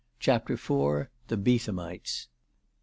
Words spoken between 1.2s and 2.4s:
THE BEETHAMITES.